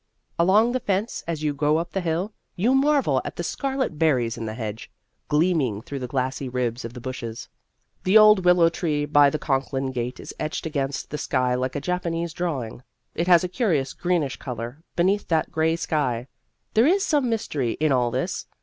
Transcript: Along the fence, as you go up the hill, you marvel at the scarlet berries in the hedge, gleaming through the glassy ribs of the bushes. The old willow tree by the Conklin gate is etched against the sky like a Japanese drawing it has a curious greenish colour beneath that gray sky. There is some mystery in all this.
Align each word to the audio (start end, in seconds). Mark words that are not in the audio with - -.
Along 0.39 0.71
the 0.71 0.79
fence, 0.79 1.23
as 1.27 1.43
you 1.43 1.53
go 1.53 1.77
up 1.77 1.91
the 1.91 2.01
hill, 2.01 2.33
you 2.55 2.73
marvel 2.73 3.21
at 3.23 3.35
the 3.35 3.43
scarlet 3.43 3.99
berries 3.99 4.35
in 4.35 4.47
the 4.47 4.55
hedge, 4.55 4.89
gleaming 5.27 5.79
through 5.83 5.99
the 5.99 6.07
glassy 6.07 6.49
ribs 6.49 6.83
of 6.83 6.93
the 6.93 6.99
bushes. 6.99 7.47
The 8.03 8.17
old 8.17 8.43
willow 8.43 8.67
tree 8.69 9.05
by 9.05 9.29
the 9.29 9.37
Conklin 9.37 9.91
gate 9.91 10.19
is 10.19 10.33
etched 10.39 10.65
against 10.65 11.11
the 11.11 11.19
sky 11.19 11.53
like 11.53 11.75
a 11.75 11.79
Japanese 11.81 12.33
drawing 12.33 12.81
it 13.13 13.27
has 13.27 13.43
a 13.43 13.47
curious 13.47 13.93
greenish 13.93 14.37
colour 14.37 14.81
beneath 14.95 15.27
that 15.27 15.51
gray 15.51 15.75
sky. 15.75 16.27
There 16.73 16.87
is 16.87 17.05
some 17.05 17.29
mystery 17.29 17.73
in 17.73 17.91
all 17.91 18.09
this. 18.09 18.47